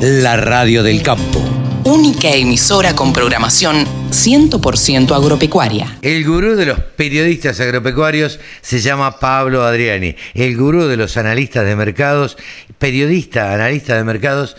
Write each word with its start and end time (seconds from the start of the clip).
La 0.00 0.38
radio 0.38 0.82
del 0.82 1.02
campo. 1.02 1.40
Única 1.84 2.30
emisora 2.30 2.96
con 2.96 3.12
programación 3.12 3.84
100% 4.08 5.14
agropecuaria. 5.14 5.98
El 6.00 6.24
gurú 6.24 6.56
de 6.56 6.64
los 6.64 6.80
periodistas 6.80 7.60
agropecuarios 7.60 8.40
se 8.62 8.80
llama 8.80 9.18
Pablo 9.18 9.62
Adriani. 9.62 10.16
El 10.32 10.56
gurú 10.56 10.86
de 10.86 10.96
los 10.96 11.18
analistas 11.18 11.66
de 11.66 11.76
mercados, 11.76 12.38
periodista, 12.78 13.52
analista 13.52 13.94
de 13.94 14.04
mercados, 14.04 14.56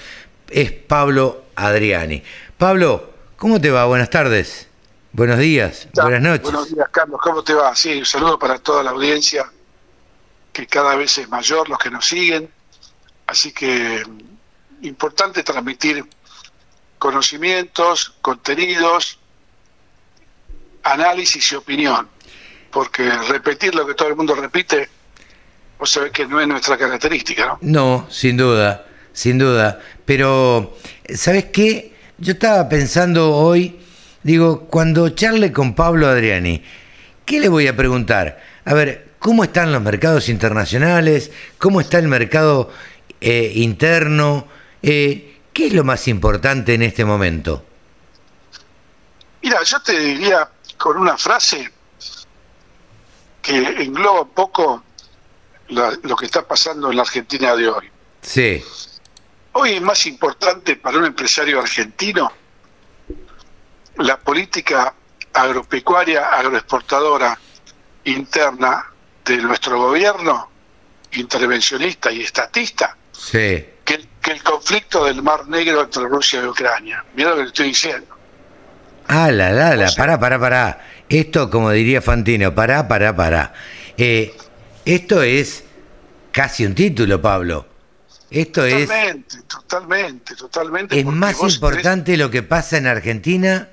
es 0.51 0.71
Pablo 0.73 1.45
Adriani. 1.55 2.21
Pablo, 2.59 3.11
¿cómo 3.35 3.59
te 3.59 3.71
va? 3.71 3.85
Buenas 3.85 4.11
tardes. 4.11 4.67
Buenos 5.11 5.39
días. 5.39 5.87
Buenas 5.95 6.21
noches. 6.21 6.43
Buenos 6.43 6.69
días, 6.69 6.87
Carlos. 6.91 7.19
¿Cómo 7.23 7.43
te 7.43 7.55
va? 7.55 7.75
Sí, 7.75 7.97
un 7.97 8.05
saludo 8.05 8.37
para 8.37 8.59
toda 8.59 8.83
la 8.83 8.91
audiencia, 8.91 9.51
que 10.53 10.67
cada 10.67 10.93
vez 10.93 11.17
es 11.17 11.27
mayor 11.29 11.67
los 11.67 11.79
que 11.79 11.89
nos 11.89 12.05
siguen. 12.05 12.47
Así 13.25 13.51
que 13.51 14.03
importante 14.81 15.43
transmitir 15.43 16.05
conocimientos, 16.97 18.13
contenidos, 18.21 19.19
análisis 20.83 21.51
y 21.51 21.55
opinión. 21.55 22.07
Porque 22.71 23.11
repetir 23.27 23.75
lo 23.75 23.85
que 23.85 23.95
todo 23.95 24.09
el 24.09 24.15
mundo 24.15 24.35
repite, 24.35 24.87
vos 25.77 25.89
sabés 25.89 26.11
que 26.11 26.25
no 26.25 26.39
es 26.39 26.47
nuestra 26.47 26.77
característica, 26.77 27.45
¿no? 27.45 27.57
No, 27.61 28.07
sin 28.09 28.37
duda, 28.37 28.85
sin 29.13 29.37
duda. 29.37 29.81
Pero, 30.05 30.77
¿sabes 31.13 31.45
qué? 31.45 31.93
Yo 32.17 32.33
estaba 32.33 32.69
pensando 32.69 33.35
hoy, 33.35 33.79
digo, 34.23 34.67
cuando 34.67 35.09
charle 35.09 35.51
con 35.51 35.73
Pablo 35.73 36.07
Adriani, 36.07 36.63
¿qué 37.25 37.39
le 37.39 37.49
voy 37.49 37.67
a 37.67 37.75
preguntar? 37.75 38.41
A 38.63 38.73
ver, 38.73 39.09
¿cómo 39.19 39.43
están 39.43 39.71
los 39.71 39.81
mercados 39.81 40.29
internacionales? 40.29 41.31
¿Cómo 41.57 41.81
está 41.81 41.97
el 41.97 42.07
mercado 42.07 42.71
eh, 43.19 43.51
interno? 43.55 44.47
Eh, 44.83 45.39
¿Qué 45.53 45.67
es 45.67 45.73
lo 45.73 45.83
más 45.83 46.07
importante 46.07 46.73
en 46.73 46.81
este 46.81 47.03
momento? 47.05 47.65
Mira, 49.43 49.61
yo 49.63 49.79
te 49.81 49.97
diría 49.99 50.49
con 50.77 50.97
una 50.97 51.17
frase 51.17 51.69
que 53.41 53.57
engloba 53.57 54.21
un 54.21 54.29
poco 54.29 54.83
la- 55.69 55.97
lo 56.03 56.15
que 56.15 56.25
está 56.25 56.47
pasando 56.47 56.89
en 56.89 56.95
la 56.97 57.01
Argentina 57.03 57.55
de 57.55 57.67
hoy. 57.69 57.89
Sí, 58.21 58.63
Hoy 59.53 59.71
es 59.73 59.81
más 59.81 60.05
importante 60.05 60.77
para 60.77 60.97
un 60.97 61.03
empresario 61.05 61.59
argentino 61.59 62.31
la 63.97 64.17
política 64.17 64.93
agropecuaria, 65.33 66.29
agroexportadora 66.29 67.37
interna 68.05 68.85
de 69.25 69.37
nuestro 69.37 69.77
gobierno, 69.77 70.49
intervencionista 71.11 72.11
y 72.13 72.21
estatista, 72.21 72.95
sí. 73.11 73.65
Que, 74.21 74.31
el- 74.31 74.43
conflicto 74.43 75.05
del 75.05 75.21
Mar 75.21 75.47
Negro 75.47 75.81
entre 75.83 76.03
Rusia 76.03 76.41
y 76.43 76.47
Ucrania. 76.47 77.03
Mira 77.15 77.31
lo 77.31 77.35
que 77.37 77.41
le 77.43 77.47
estoy 77.47 77.67
diciendo. 77.67 78.07
Ah, 79.07 79.31
la, 79.31 79.51
la, 79.51 79.75
la, 79.75 79.85
O 79.85 79.89
sea- 79.89 79.97
pará, 80.03 80.19
pará, 80.19 80.39
pará. 80.39 80.81
Esto, 81.09 81.49
como 81.49 81.71
diría 81.71 82.01
Fantino, 82.01 82.53
pará, 82.55 82.87
pará, 82.87 83.15
pará. 83.15 83.53
Eh, 83.97 84.33
esto 84.85 85.21
es 85.21 85.63
casi 86.31 86.65
un 86.65 86.73
título, 86.75 87.21
Pablo. 87.21 87.67
Esto 88.29 88.63
es, 88.65 88.87
Totalmente, 88.87 89.41
totalmente, 89.43 90.35
totalmente. 90.37 90.99
es 90.99 91.05
más 91.05 91.37
importante 91.41 92.15
lo 92.15 92.31
que 92.31 92.43
pasa 92.43 92.77
en 92.77 92.87
Argentina 92.87 93.67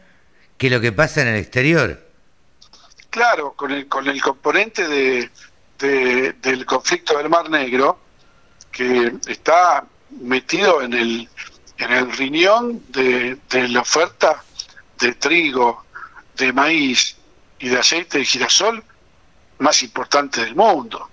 que 0.56 0.68
lo 0.68 0.80
que 0.80 0.90
pasa 0.90 1.22
en 1.22 1.28
el 1.28 1.36
exterior. 1.36 2.04
claro, 3.10 3.52
con 3.52 3.70
el, 3.70 3.86
con 3.86 4.08
el 4.08 4.20
componente 4.20 4.88
de, 4.88 5.30
de- 5.78 6.32
del 6.42 6.66
conflicto 6.66 7.16
del 7.18 7.28
Mar 7.28 7.48
Negro, 7.48 8.00
que 8.72 9.12
está 9.28 9.84
metido 10.20 10.82
en 10.82 10.92
el, 10.92 11.28
en 11.78 11.92
el 11.92 12.12
riñón 12.12 12.82
de, 12.88 13.38
de 13.48 13.68
la 13.68 13.80
oferta 13.80 14.42
de 14.98 15.14
trigo, 15.14 15.84
de 16.36 16.52
maíz 16.52 17.16
y 17.58 17.68
de 17.68 17.78
aceite 17.78 18.18
de 18.18 18.24
girasol 18.24 18.82
más 19.58 19.82
importante 19.82 20.44
del 20.44 20.54
mundo. 20.54 21.08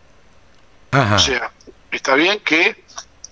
Ajá. 0.91 1.15
O 1.15 1.19
sea, 1.19 1.51
está 1.91 2.15
bien 2.15 2.39
que 2.39 2.83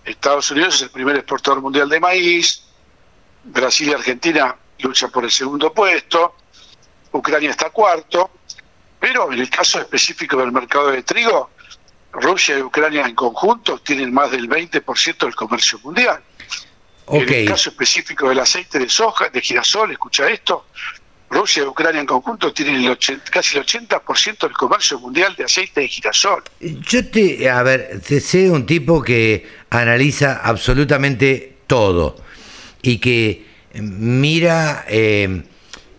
Estados 0.06 0.52
Unidos 0.52 0.75
es 0.75 0.81
el 0.84 0.90
primer 0.90 1.16
exportador 1.16 1.62
mundial 1.62 1.88
de 1.90 2.00
maíz, 2.00 2.64
Brasil 3.44 3.90
y 3.90 3.94
Argentina 3.94 4.56
luchan 4.80 5.12
por 5.12 5.24
el 5.24 5.31
segundo 5.31 5.72
puesto, 5.74 6.36
Ucrania 7.12 7.52
está 7.52 7.70
cuarto, 7.70 8.31
pero 9.00 9.31
en 9.31 9.40
el 9.40 9.50
caso 9.50 9.80
específico 9.80 10.38
del 10.38 10.52
mercado 10.52 10.92
de 10.92 11.03
trigo, 11.03 11.52
Rusia 12.13 12.57
y 12.57 12.62
Ucrania 12.62 13.06
en 13.06 13.16
conjunto 13.16 13.79
tienen 13.79 14.13
más 14.13 14.31
del 14.31 14.47
20% 14.47 15.18
del 15.18 15.35
comercio 15.35 15.79
mundial. 15.84 16.22
En 17.09 17.34
el 17.34 17.47
caso 17.47 17.69
específico 17.69 18.29
del 18.29 18.40
aceite 18.40 18.79
de 18.79 18.88
soja, 18.88 19.29
de 19.29 19.41
girasol, 19.41 19.91
escucha 19.91 20.29
esto, 20.29 20.68
Rusia 21.29 21.63
y 21.63 21.66
Ucrania 21.66 22.00
en 22.00 22.07
conjunto 22.07 22.53
tienen 22.53 22.75
el 22.75 22.91
80 22.91 23.31
casi 23.31 23.57
el 23.57 23.66
80% 23.66 24.40
del 24.40 24.53
comercio 24.53 25.00
mundial 25.00 25.35
de 25.35 25.44
aceite 25.44 25.81
de 25.81 25.88
girasol. 25.88 26.44
Yo 26.59 27.09
te, 27.09 27.50
a 27.50 27.63
ver, 27.63 28.00
te 28.07 28.19
sé 28.19 28.50
un 28.50 28.66
tipo 28.66 29.02
que 29.02 29.47
analiza 29.69 30.40
absolutamente 30.44 31.57
todo 31.68 32.16
y 32.81 33.00
que 33.00 33.46
mira 33.73 34.85
eh, 34.88 35.41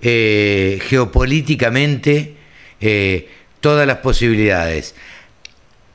eh, 0.01 0.79
geopolíticamente 0.83 2.37
eh, 2.81 3.29
todas 3.61 3.87
las 3.87 3.99
posibilidades. 3.99 4.95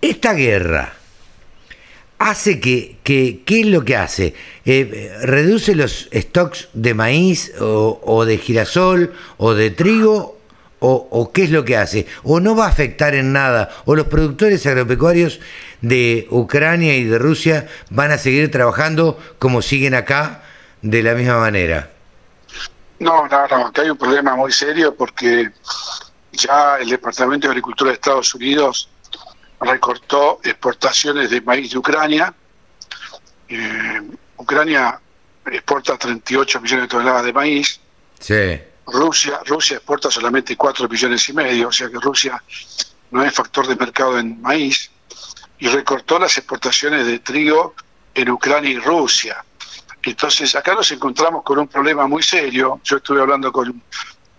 Esta 0.02 0.34
guerra 0.34 0.94
hace 2.20 2.60
que, 2.60 3.00
¿qué 3.04 3.44
es 3.48 3.66
lo 3.66 3.84
que 3.84 3.96
hace? 3.96 4.36
Eh, 4.66 5.18
¿Reduce 5.24 5.76
los 5.76 6.10
stocks 6.14 6.70
de 6.74 6.94
maíz 6.94 7.54
o, 7.60 8.26
de 8.26 8.38
girasol 8.38 9.14
o 9.38 9.54
de 9.54 9.72
trigo 9.72 10.38
o, 10.80 11.08
o 11.12 11.32
qué 11.32 11.44
es 11.44 11.52
lo 11.52 11.66
que 11.66 11.76
hace? 11.76 12.08
¿O 12.24 12.40
no 12.40 12.56
va 12.56 12.66
a 12.66 12.70
afectar 12.70 13.14
en 13.14 13.34
nada? 13.34 13.70
¿O 13.86 13.96
los 13.96 14.08
productores 14.08 14.66
agropecuarios 14.66 15.40
de 15.82 16.28
Ucrania 16.30 16.96
y 16.96 17.04
de 17.04 17.20
Rusia 17.20 17.68
van 17.90 18.12
a 18.12 18.18
seguir 18.18 18.52
trabajando 18.52 19.20
como 19.38 19.62
siguen 19.62 19.96
acá 19.96 20.44
de 20.82 21.04
la 21.04 21.14
misma 21.14 21.40
manera? 21.40 21.92
No, 23.00 23.28
no, 23.28 23.48
no, 23.48 23.68
acá 23.68 23.82
hay 23.82 23.90
un 23.90 23.98
problema 23.98 24.36
muy 24.36 24.52
serio 24.52 24.94
porque 24.96 25.50
ya 26.34 26.78
el 26.80 26.90
Departamento 26.90 27.48
de 27.48 27.52
Agricultura 27.52 27.92
de 27.92 27.96
Estados 27.96 28.36
Unidos 28.36 28.90
recortó 29.60 30.40
exportaciones 30.44 31.30
de 31.30 31.42
maíz 31.42 31.72
de 31.72 31.78
Ucrania. 31.78 32.34
Eh, 33.48 34.02
Ucrania 34.38 35.00
exporta 35.46 35.98
38 35.98 36.62
millones 36.62 36.84
de 36.84 36.88
toneladas 36.88 37.26
de 37.26 37.34
maíz. 37.34 37.80
Sí. 38.20 38.60
Rusia, 38.86 39.40
Rusia 39.46 39.78
exporta 39.78 40.10
solamente 40.10 40.56
4 40.56 40.88
millones 40.88 41.28
y 41.30 41.34
medio, 41.34 41.68
o 41.68 41.72
sea 41.72 41.90
que 41.90 41.98
Rusia 42.00 42.42
no 43.12 43.24
es 43.24 43.34
factor 43.34 43.68
de 43.68 43.76
mercado 43.76 44.18
en 44.18 44.42
maíz. 44.42 44.92
Y 45.60 45.68
recortó 45.68 46.18
las 46.20 46.38
exportaciones 46.38 47.06
de 47.06 47.20
trigo 47.20 47.76
en 48.14 48.30
Ucrania 48.30 48.72
y 48.72 48.80
Rusia. 48.80 49.44
Entonces, 50.02 50.56
acá 50.56 50.74
nos 50.74 50.90
encontramos 50.92 51.44
con 51.44 51.60
un 51.60 51.68
problema 51.68 52.08
muy 52.08 52.24
serio. 52.24 52.80
Yo 52.84 52.98
estuve 52.98 53.20
hablando 53.20 53.52
con 53.52 53.82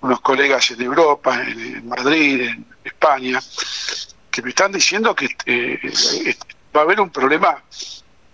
unos 0.00 0.20
colegas 0.22 0.70
en 0.70 0.80
Europa, 0.80 1.42
en, 1.42 1.76
en 1.76 1.88
Madrid, 1.88 2.40
en 2.40 2.66
España, 2.82 3.40
que 4.30 4.42
me 4.42 4.50
están 4.50 4.72
diciendo 4.72 5.14
que 5.14 5.28
eh, 5.46 5.78
va 6.74 6.80
a 6.80 6.84
haber 6.84 7.00
un 7.00 7.10
problema 7.10 7.62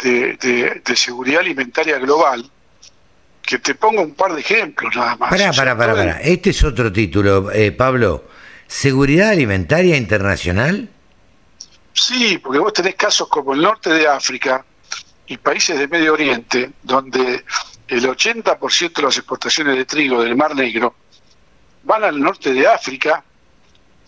de, 0.02 0.34
de- 0.36 0.82
de 0.84 0.96
seguridad 0.96 1.40
alimentaria 1.40 1.98
global. 1.98 2.48
Que 3.42 3.58
te 3.60 3.74
pongo 3.76 4.02
un 4.02 4.14
par 4.14 4.34
de 4.34 4.40
ejemplos 4.40 4.94
nada 4.96 5.14
más. 5.16 5.30
Pará, 5.30 5.50
O 5.50 5.52
sea, 5.52 5.76
pará, 5.76 5.94
pará. 5.94 6.20
Este 6.20 6.50
es 6.50 6.64
otro 6.64 6.92
título, 6.92 7.50
eh, 7.52 7.70
Pablo. 7.70 8.24
¿Seguridad 8.66 9.30
alimentaria 9.30 9.96
internacional? 9.96 10.88
Sí, 11.92 12.38
porque 12.38 12.58
vos 12.58 12.72
tenés 12.72 12.96
casos 12.96 13.28
como 13.28 13.54
el 13.54 13.62
norte 13.62 13.90
de 13.90 14.08
África 14.08 14.64
y 15.28 15.36
países 15.36 15.78
de 15.78 15.86
Medio 15.88 16.12
Oriente, 16.14 16.72
donde 16.82 17.44
el 17.88 18.04
80% 18.09 18.92
de 18.94 19.03
las 19.03 19.16
exportaciones 19.16 19.76
de 19.76 19.84
trigo 19.84 20.22
del 20.22 20.34
Mar 20.36 20.54
Negro 20.56 20.94
van 21.84 22.03
al 22.03 22.21
norte 22.21 22.53
de 22.53 22.66
África, 22.66 23.22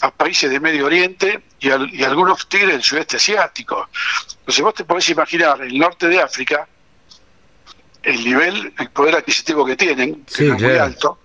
a 0.00 0.10
países 0.10 0.50
de 0.50 0.60
Medio 0.60 0.86
Oriente 0.86 1.42
y, 1.60 1.70
al- 1.70 1.92
y 1.92 2.04
algunos 2.04 2.48
tigres 2.48 2.72
del 2.72 2.82
sudeste 2.82 3.16
asiático. 3.16 3.88
Entonces 4.40 4.62
vos 4.64 4.74
te 4.74 4.84
podés 4.84 5.08
imaginar 5.08 5.60
el 5.62 5.76
norte 5.78 6.08
de 6.08 6.20
África, 6.20 6.66
el 8.02 8.24
nivel, 8.24 8.72
el 8.78 8.90
poder 8.90 9.16
adquisitivo 9.16 9.64
que 9.66 9.76
tienen, 9.76 10.24
que 10.24 10.34
Sí, 10.34 10.46
es 10.46 10.52
muy 10.62 10.76
alto, 10.78 11.18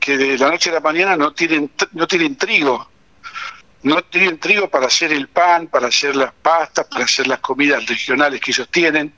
que 0.00 0.16
de 0.16 0.38
la 0.38 0.48
noche 0.50 0.70
a 0.70 0.74
la 0.74 0.80
mañana 0.80 1.16
no 1.16 1.32
tienen, 1.32 1.70
no 1.92 2.06
tienen 2.06 2.36
trigo, 2.36 2.88
no 3.82 4.02
tienen 4.02 4.38
trigo 4.38 4.68
para 4.70 4.86
hacer 4.86 5.12
el 5.12 5.28
pan, 5.28 5.66
para 5.68 5.88
hacer 5.88 6.16
las 6.16 6.32
pastas, 6.32 6.86
para 6.86 7.04
hacer 7.04 7.26
las 7.26 7.40
comidas 7.40 7.84
regionales 7.86 8.40
que 8.40 8.52
ellos 8.52 8.68
tienen. 8.70 9.14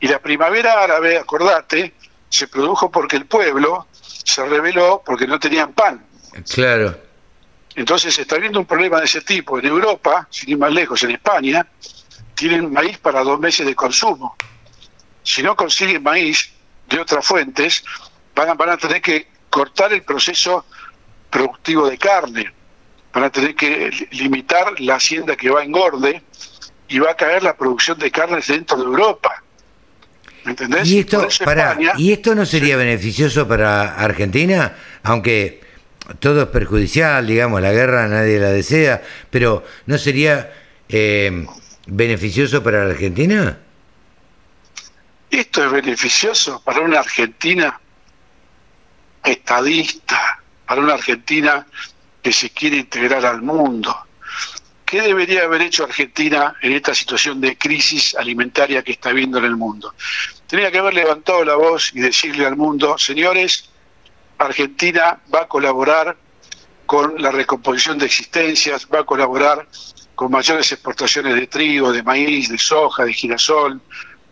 Y 0.00 0.08
la 0.08 0.18
primavera 0.20 0.82
árabe, 0.82 1.18
acordate, 1.18 1.94
se 2.28 2.48
produjo 2.48 2.90
porque 2.90 3.16
el 3.16 3.26
pueblo 3.26 3.86
se 3.92 4.44
rebeló 4.46 5.02
porque 5.04 5.26
no 5.26 5.38
tenían 5.38 5.72
pan. 5.72 6.04
Claro. 6.48 6.98
Entonces 7.78 8.18
está 8.18 8.34
habiendo 8.34 8.58
un 8.58 8.66
problema 8.66 8.98
de 8.98 9.04
ese 9.04 9.20
tipo. 9.20 9.56
En 9.56 9.66
Europa, 9.66 10.26
sin 10.32 10.50
ir 10.50 10.58
más 10.58 10.72
lejos, 10.72 11.00
en 11.04 11.12
España, 11.12 11.64
tienen 12.34 12.72
maíz 12.72 12.98
para 12.98 13.22
dos 13.22 13.38
meses 13.38 13.64
de 13.64 13.74
consumo. 13.76 14.34
si 15.22 15.44
no 15.44 15.54
consiguen 15.54 16.02
maíz 16.02 16.50
de 16.88 16.98
otras 16.98 17.24
fuentes, 17.24 17.84
van 18.34 18.48
a, 18.48 18.54
van 18.54 18.70
a 18.70 18.76
tener 18.76 19.00
que 19.00 19.28
cortar 19.48 19.92
el 19.92 20.02
proceso 20.02 20.66
productivo 21.30 21.88
de 21.88 21.96
carne, 21.98 22.52
van 23.12 23.24
a 23.24 23.30
tener 23.30 23.54
que 23.54 24.08
limitar 24.10 24.80
la 24.80 24.96
hacienda 24.96 25.36
que 25.36 25.48
va 25.48 25.60
a 25.60 25.64
engorde 25.64 26.20
y 26.88 26.98
va 26.98 27.12
a 27.12 27.14
caer 27.14 27.44
la 27.44 27.56
producción 27.56 27.96
de 27.96 28.10
carnes 28.10 28.48
dentro 28.48 28.76
de 28.76 28.84
Europa. 28.86 29.44
¿Me 30.42 30.50
entendés? 30.50 30.88
¿Y 30.88 30.98
esto, 30.98 31.28
¿Y 31.96 32.12
esto 32.12 32.34
no 32.34 32.44
sería 32.44 32.76
beneficioso 32.76 33.46
para 33.46 33.94
Argentina? 33.94 34.74
Aunque 35.04 35.67
todo 36.18 36.42
es 36.42 36.48
perjudicial, 36.48 37.26
digamos, 37.26 37.60
la 37.60 37.72
guerra 37.72 38.08
nadie 38.08 38.38
la 38.38 38.50
desea, 38.50 39.02
pero 39.30 39.64
¿no 39.86 39.98
sería 39.98 40.52
eh, 40.88 41.46
beneficioso 41.86 42.62
para 42.62 42.84
la 42.84 42.90
Argentina? 42.92 43.58
Esto 45.30 45.64
es 45.64 45.70
beneficioso 45.70 46.62
para 46.64 46.80
una 46.80 47.00
Argentina 47.00 47.78
estadista, 49.22 50.42
para 50.66 50.80
una 50.80 50.94
Argentina 50.94 51.66
que 52.22 52.32
se 52.32 52.50
quiere 52.50 52.78
integrar 52.78 53.26
al 53.26 53.42
mundo. 53.42 53.94
¿Qué 54.84 55.02
debería 55.02 55.44
haber 55.44 55.60
hecho 55.60 55.84
Argentina 55.84 56.56
en 56.62 56.72
esta 56.72 56.94
situación 56.94 57.42
de 57.42 57.58
crisis 57.58 58.14
alimentaria 58.14 58.82
que 58.82 58.92
está 58.92 59.12
viendo 59.12 59.36
en 59.36 59.44
el 59.44 59.56
mundo? 59.56 59.94
Tenía 60.46 60.70
que 60.70 60.78
haber 60.78 60.94
levantado 60.94 61.44
la 61.44 61.56
voz 61.56 61.90
y 61.94 62.00
decirle 62.00 62.46
al 62.46 62.56
mundo, 62.56 62.96
señores, 62.96 63.67
Argentina 64.38 65.18
va 65.32 65.42
a 65.42 65.48
colaborar 65.48 66.16
con 66.86 67.20
la 67.20 67.30
recomposición 67.30 67.98
de 67.98 68.06
existencias, 68.06 68.88
va 68.92 69.00
a 69.00 69.04
colaborar 69.04 69.66
con 70.14 70.30
mayores 70.30 70.72
exportaciones 70.72 71.34
de 71.34 71.46
trigo, 71.46 71.92
de 71.92 72.02
maíz, 72.02 72.48
de 72.48 72.58
soja, 72.58 73.04
de 73.04 73.12
girasol, 73.12 73.80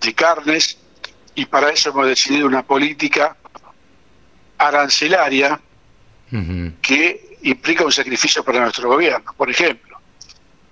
de 0.00 0.14
carnes, 0.14 0.78
y 1.34 1.44
para 1.44 1.70
eso 1.70 1.90
hemos 1.90 2.06
decidido 2.06 2.46
una 2.46 2.62
política 2.62 3.36
arancelaria 4.58 5.60
que 6.80 7.36
implica 7.42 7.84
un 7.84 7.92
sacrificio 7.92 8.42
para 8.42 8.60
nuestro 8.60 8.88
gobierno. 8.88 9.32
Por 9.36 9.50
ejemplo, 9.50 9.98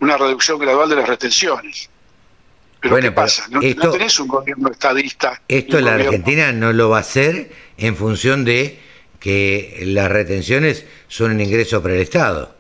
una 0.01 0.17
reducción 0.17 0.59
gradual 0.59 0.89
de 0.89 0.97
las 0.97 1.09
retenciones. 1.09 1.91
Pero 2.81 2.97
¿qué 2.97 3.13
pasa? 3.13 3.47
No, 3.51 3.61
tenés 3.61 4.19
un 4.21 4.29
gobierno 4.29 4.71
estadista. 4.71 5.41
Esto 5.49 5.81
la 5.81 5.95
Argentina 5.95 6.53
no 6.53 6.73
lo 6.73 6.91
va 6.91 6.99
a 6.99 7.01
hacer 7.01 7.53
en 7.77 7.97
función 7.97 8.45
de 8.45 8.81
que 9.25 9.85
las 9.87 10.11
retenciones 10.11 10.85
son 11.09 11.31
un 11.31 11.41
ingreso 11.41 11.83
para 11.83 11.95
el 11.95 12.03
Estado. 12.03 12.55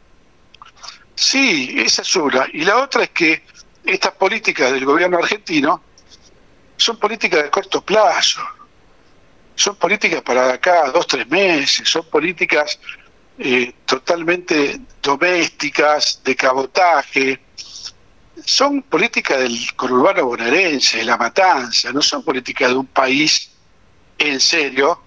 Sí, 1.15 1.75
esa 1.77 2.01
es 2.01 2.17
una. 2.17 2.47
Y 2.55 2.65
la 2.65 2.79
otra 2.79 3.03
es 3.03 3.11
que 3.11 3.43
estas 3.85 4.13
políticas 4.13 4.73
del 4.73 4.87
gobierno 4.87 5.19
argentino 5.19 5.83
son 6.79 6.97
políticas 6.97 7.43
de 7.43 7.51
corto 7.51 7.83
plazo, 7.83 8.41
son 9.55 9.77
políticas 9.77 10.23
para 10.23 10.55
acá 10.55 10.91
dos, 10.91 11.07
tres 11.07 11.29
meses, 11.29 11.87
son 11.87 12.07
políticas 12.07 12.81
eh, 13.39 13.75
totalmente 13.85 14.81
domésticas, 15.03 16.23
de 16.25 16.35
cabotaje, 16.35 17.41
son 18.43 18.81
políticas 18.85 19.39
del 19.39 19.75
conurbano 19.77 20.25
bonaerense, 20.25 20.97
de 20.97 21.05
la 21.05 21.19
matanza, 21.19 21.93
no 21.93 22.01
son 22.01 22.25
políticas 22.25 22.71
de 22.71 22.77
un 22.77 22.87
país 22.87 23.51
en 24.17 24.41
serio 24.41 25.04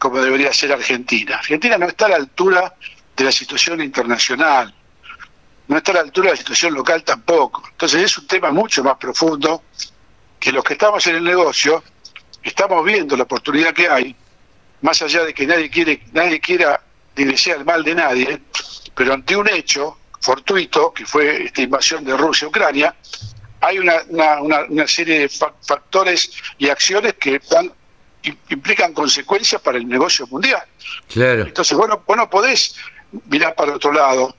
como 0.00 0.20
debería 0.20 0.50
ser 0.52 0.72
Argentina. 0.72 1.36
Argentina 1.36 1.76
no 1.76 1.86
está 1.86 2.06
a 2.06 2.08
la 2.08 2.16
altura 2.16 2.74
de 3.14 3.24
la 3.24 3.30
situación 3.30 3.82
internacional, 3.82 4.74
no 5.68 5.76
está 5.76 5.92
a 5.92 5.96
la 5.96 6.00
altura 6.00 6.30
de 6.30 6.32
la 6.32 6.38
situación 6.38 6.72
local 6.72 7.04
tampoco. 7.04 7.62
Entonces 7.70 8.02
es 8.02 8.16
un 8.16 8.26
tema 8.26 8.50
mucho 8.50 8.82
más 8.82 8.96
profundo 8.96 9.62
que 10.40 10.52
los 10.52 10.64
que 10.64 10.72
estamos 10.72 11.06
en 11.06 11.16
el 11.16 11.24
negocio 11.24 11.84
estamos 12.42 12.82
viendo 12.82 13.14
la 13.14 13.24
oportunidad 13.24 13.74
que 13.74 13.88
hay, 13.88 14.16
más 14.80 15.02
allá 15.02 15.24
de 15.24 15.34
que 15.34 15.46
nadie 15.46 15.68
quiere, 15.68 16.02
nadie 16.12 16.40
quiera 16.40 16.82
ni 17.16 17.24
desea 17.24 17.56
el 17.56 17.66
mal 17.66 17.84
de 17.84 17.94
nadie, 17.94 18.40
pero 18.94 19.12
ante 19.12 19.36
un 19.36 19.50
hecho 19.50 19.98
fortuito, 20.18 20.94
que 20.94 21.04
fue 21.04 21.44
esta 21.44 21.60
invasión 21.60 22.04
de 22.06 22.16
Rusia 22.16 22.46
a 22.46 22.48
Ucrania, 22.48 22.96
hay 23.60 23.78
una, 23.78 23.96
una, 24.40 24.86
serie 24.86 25.20
de 25.20 25.28
factores 25.28 26.32
y 26.56 26.70
acciones 26.70 27.14
que 27.20 27.38
implican 28.22 28.92
consecuencias 28.92 29.60
para 29.60 29.78
el 29.78 29.88
negocio 29.88 30.26
mundial. 30.26 30.62
Claro. 31.08 31.42
Entonces, 31.42 31.76
bueno, 31.76 32.02
vos 32.06 32.16
no 32.16 32.28
podés 32.28 32.76
mirar 33.28 33.54
para 33.54 33.74
otro 33.74 33.92
lado 33.92 34.34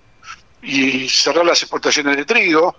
y 0.62 1.10
cerrar 1.10 1.46
las 1.46 1.62
exportaciones 1.62 2.16
de 2.16 2.26
trigo 2.26 2.76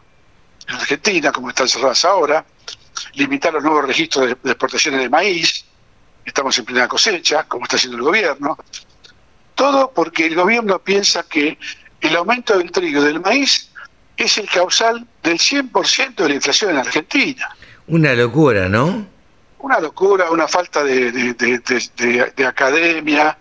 en 0.68 0.74
Argentina, 0.76 1.32
como 1.32 1.48
están 1.48 1.68
cerradas 1.68 2.04
ahora, 2.04 2.44
limitar 3.14 3.52
los 3.52 3.62
nuevos 3.62 3.86
registros 3.86 4.26
de, 4.26 4.32
exportaciones 4.32 5.00
de 5.00 5.08
maíz, 5.08 5.64
estamos 6.24 6.56
en 6.58 6.64
plena 6.64 6.88
cosecha, 6.88 7.44
como 7.44 7.64
está 7.64 7.76
haciendo 7.76 7.98
el 7.98 8.04
gobierno, 8.04 8.56
todo 9.54 9.92
porque 9.92 10.26
el 10.26 10.34
gobierno 10.34 10.78
piensa 10.78 11.24
que 11.24 11.58
el 12.00 12.16
aumento 12.16 12.56
del 12.56 12.70
trigo 12.70 13.02
y 13.02 13.04
del 13.04 13.20
maíz 13.20 13.70
es 14.16 14.38
el 14.38 14.48
causal 14.48 15.06
del 15.22 15.38
100% 15.38 16.14
de 16.14 16.28
la 16.28 16.34
inflación 16.34 16.70
en 16.72 16.78
Argentina. 16.78 17.48
Una 17.86 18.14
locura, 18.14 18.68
¿no? 18.68 19.06
Una 19.62 19.80
locura, 19.80 20.30
una 20.30 20.46
falta 20.46 20.84
de, 20.84 21.12
de, 21.12 22.46
academia, 22.46 23.38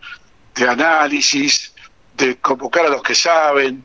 de 0.55 0.67
análisis, 0.67 1.73
de 2.15 2.37
convocar 2.37 2.85
a 2.85 2.89
los 2.89 3.03
que 3.03 3.15
saben. 3.15 3.83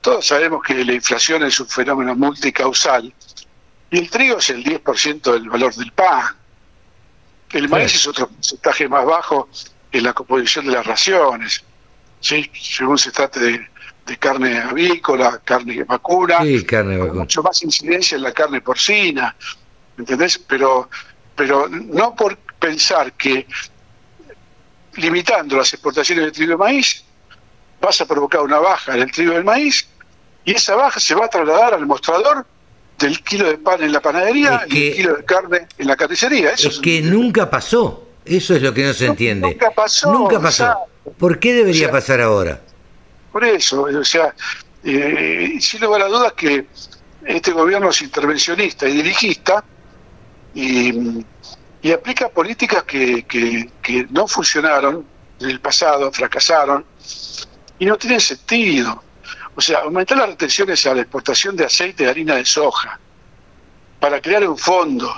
Todos 0.00 0.26
sabemos 0.26 0.62
que 0.62 0.84
la 0.84 0.94
inflación 0.94 1.44
es 1.44 1.60
un 1.60 1.68
fenómeno 1.68 2.14
multicausal 2.14 3.12
y 3.90 3.98
el 3.98 4.10
trigo 4.10 4.38
es 4.38 4.50
el 4.50 4.64
10% 4.64 5.32
del 5.32 5.48
valor 5.48 5.74
del 5.74 5.92
pan. 5.92 6.36
El 7.50 7.68
maíz 7.68 7.94
es 7.94 8.06
otro 8.06 8.28
porcentaje 8.28 8.88
más 8.88 9.06
bajo 9.06 9.48
en 9.92 10.04
la 10.04 10.12
composición 10.12 10.66
de 10.66 10.72
las 10.72 10.86
raciones, 10.86 11.64
¿sí? 12.20 12.50
según 12.54 12.98
se 12.98 13.10
trate 13.10 13.40
de, 13.40 13.68
carne 14.18 14.58
avícola, 14.58 15.38
carne 15.44 15.84
vacuna, 15.84 16.42
sí, 16.42 16.64
carne 16.64 16.96
vacuna. 16.96 17.20
mucho 17.20 17.42
más 17.42 17.62
incidencia 17.62 18.16
en 18.16 18.22
la 18.22 18.32
carne 18.32 18.62
porcina, 18.62 19.36
¿entendés? 19.98 20.38
Pero, 20.38 20.88
pero 21.38 21.68
no 21.68 22.16
por 22.16 22.36
pensar 22.36 23.12
que 23.12 23.46
limitando 24.96 25.56
las 25.56 25.72
exportaciones 25.72 26.24
de 26.24 26.32
trigo 26.32 26.54
y 26.54 26.56
maíz 26.56 27.04
vas 27.80 28.00
a 28.00 28.06
provocar 28.06 28.40
una 28.40 28.58
baja 28.58 28.96
en 28.96 29.02
el 29.02 29.12
trigo 29.12 29.32
y 29.32 29.36
el 29.36 29.44
maíz 29.44 29.88
y 30.44 30.56
esa 30.56 30.74
baja 30.74 30.98
se 30.98 31.14
va 31.14 31.26
a 31.26 31.28
trasladar 31.28 31.74
al 31.74 31.86
mostrador 31.86 32.44
del 32.98 33.22
kilo 33.22 33.48
de 33.48 33.58
pan 33.58 33.80
en 33.84 33.92
la 33.92 34.00
panadería 34.00 34.64
y 34.68 34.88
el 34.88 34.94
kilo 34.96 35.16
de 35.16 35.24
carne 35.24 35.68
en 35.78 35.86
la 35.86 35.96
carnicería. 35.96 36.50
Eso 36.50 36.68
es, 36.70 36.80
que 36.80 37.00
nunca 37.02 37.48
pasó. 37.48 38.08
Eso 38.24 38.56
es 38.56 38.62
lo 38.62 38.74
que 38.74 38.82
no 38.82 38.92
se 38.92 39.06
entiende. 39.06 39.50
Nunca 39.50 39.70
pasó. 39.70 40.12
Nunca 40.12 40.40
pasó. 40.40 40.74
¿Por 41.16 41.38
qué 41.38 41.54
debería 41.54 41.92
pasar 41.92 42.20
ahora? 42.20 42.60
Por 43.30 43.44
eso, 43.44 43.82
o 43.82 44.04
sea, 44.04 44.34
eh, 44.82 45.56
sin 45.60 45.80
lugar 45.82 46.02
a 46.02 46.08
dudas 46.08 46.32
que 46.32 46.66
este 47.24 47.52
gobierno 47.52 47.90
es 47.90 48.02
intervencionista 48.02 48.88
y 48.88 48.94
dirigista 48.94 49.62
y, 50.54 51.24
aplica 51.92 52.28
políticas 52.28 52.82
que, 52.84 53.24
que, 53.24 54.06
no 54.10 54.26
funcionaron 54.26 55.06
en 55.40 55.50
el 55.50 55.60
pasado, 55.60 56.12
fracasaron 56.12 56.84
y 57.78 57.86
no 57.86 57.96
tienen 57.96 58.20
sentido. 58.20 59.02
O 59.54 59.60
sea, 59.60 59.80
aumentar 59.80 60.18
las 60.18 60.28
retenciones 60.28 60.86
a 60.86 60.94
la 60.94 61.02
exportación 61.02 61.56
de 61.56 61.64
aceite 61.64 62.04
de 62.04 62.10
harina 62.10 62.36
de 62.36 62.44
soja 62.44 62.98
para 63.98 64.20
crear 64.20 64.48
un 64.48 64.58
fondo 64.58 65.12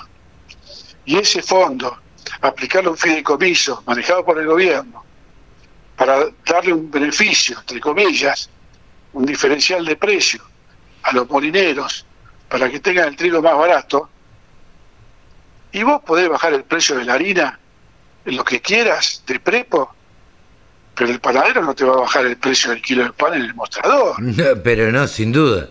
y 1.05 1.17
ese 1.19 1.43
fondo 1.43 1.99
aplicarle 2.41 2.91
un 2.91 2.97
fideicomiso 2.97 3.83
manejado 3.87 4.25
por 4.25 4.39
el 4.39 4.47
gobierno 4.47 5.05
para 5.97 6.31
darle 6.47 6.73
un 6.73 6.91
beneficio, 6.91 7.59
entre 7.61 7.81
comillas, 7.81 8.49
un 9.13 9.27
diferencial 9.27 9.85
de 9.85 9.97
precio 9.97 10.43
a 11.03 11.13
los 11.13 11.29
molineros 11.29 12.07
para 12.49 12.71
que 12.71 12.81
tengan 12.81 13.09
el 13.09 13.17
trigo 13.17 13.43
más 13.43 13.57
barato, 13.57 14.09
y 15.73 15.83
vos 15.83 16.03
podés 16.05 16.29
bajar 16.29 16.53
el 16.55 16.65
precio 16.65 16.97
de 16.97 17.05
la 17.05 17.15
harina 17.15 17.59
lo 18.25 18.45
que 18.45 18.61
quieras 18.61 19.23
de 19.27 19.41
prepo 19.41 19.95
pero 21.01 21.13
el 21.13 21.21
panadero 21.21 21.63
no 21.63 21.75
te 21.75 21.85
va 21.85 21.95
a 21.95 22.01
bajar 22.01 22.27
el 22.27 22.37
precio 22.37 22.71
del 22.71 22.83
kilo 22.83 23.05
de 23.05 23.13
pan 23.15 23.33
en 23.33 23.41
el 23.41 23.55
mostrador. 23.55 24.17
pero 24.63 24.93
no, 24.93 25.09
sin 25.09 25.33
duda, 25.33 25.71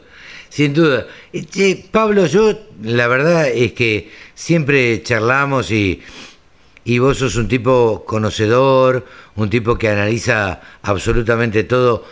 sin 0.50 0.74
duda. 0.74 1.06
Pablo, 1.91 2.25
yo 2.25 2.58
la 2.82 3.08
verdad 3.08 3.48
es 3.48 3.74
que 3.74 4.12
siempre 4.34 5.03
charlamos 5.03 5.70
y, 5.70 6.01
y 6.84 6.98
vos 6.98 7.20
sos 7.20 7.36
un 7.36 7.48
tipo 7.48 8.06
conocedor, 8.08 9.06
un 9.36 9.51
tipo 9.51 9.77
que 9.77 9.89
analiza 9.89 10.62
absolutamente 10.82 11.63
todo, 11.63 12.06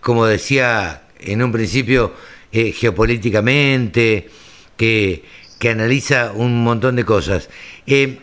como 0.00 0.24
decía 0.24 1.02
en 1.20 1.42
un 1.42 1.52
principio, 1.52 2.14
eh, 2.52 2.72
geopolíticamente, 2.72 4.30
que, 4.78 5.24
que 5.58 5.70
analiza 5.70 6.32
un 6.32 6.62
montón 6.62 6.96
de 6.96 7.04
cosas. 7.04 7.48
Eh, 7.86 8.20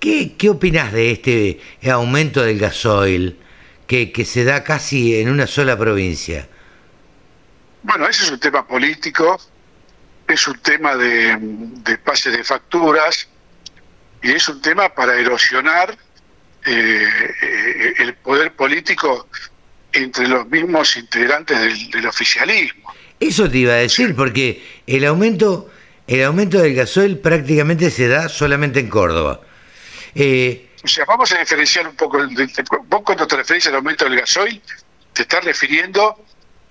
¿Qué, 0.00 0.34
qué 0.36 0.50
opinás 0.50 0.92
de 0.92 1.12
este 1.12 1.60
aumento 1.90 2.42
del 2.42 2.58
gasoil 2.58 3.38
que, 3.86 4.12
que 4.12 4.24
se 4.24 4.44
da 4.44 4.62
casi 4.62 5.18
en 5.18 5.30
una 5.30 5.46
sola 5.46 5.78
provincia? 5.78 6.48
Bueno, 7.82 8.06
ese 8.08 8.24
es 8.24 8.30
un 8.30 8.40
tema 8.40 8.66
político, 8.66 9.40
es 10.28 10.46
un 10.46 10.58
tema 10.58 10.96
de, 10.96 11.36
de 11.38 11.98
pases 11.98 12.36
de 12.36 12.44
facturas, 12.44 13.28
y 14.24 14.32
es 14.32 14.48
un 14.48 14.60
tema 14.62 14.88
para 14.88 15.18
erosionar 15.20 15.96
eh, 16.64 17.06
eh, 17.42 17.94
el 17.98 18.14
poder 18.14 18.52
político 18.52 19.28
entre 19.92 20.26
los 20.26 20.48
mismos 20.48 20.96
integrantes 20.96 21.90
del, 21.92 22.06
oficialismo. 22.06 22.94
Eso 23.20 23.50
te 23.50 23.58
iba 23.58 23.74
a 23.74 23.76
decir, 23.76 24.16
porque 24.16 24.64
el 24.86 25.04
aumento, 25.04 25.70
el 26.06 26.24
aumento 26.24 26.58
del 26.58 26.74
gasoil 26.74 27.18
prácticamente 27.18 27.90
se 27.90 28.08
da 28.08 28.28
solamente 28.28 28.80
en 28.80 28.88
Córdoba. 28.88 29.40
Eh, 30.14 30.70
o 30.82 30.88
sea, 30.88 31.04
vamos 31.06 31.32
a 31.32 31.38
diferenciar 31.38 31.88
un 31.88 31.96
poco. 31.96 32.18
Vos 32.88 33.02
cuando 33.04 33.26
te 33.26 33.36
referís 33.36 33.66
al 33.66 33.76
aumento 33.76 34.04
del 34.04 34.20
gasoil, 34.20 34.60
te 35.12 35.22
estás 35.22 35.44
refiriendo 35.44 36.24